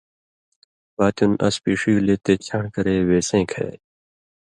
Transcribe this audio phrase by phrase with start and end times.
[0.95, 3.77] پاتیُون اس پیݜِگلے تے چھان٘ڑ کرے وے سَیں کھیائ۔